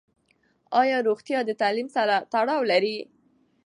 [0.81, 2.97] ایا روغتیا د تعلیم سره تړاو لري؟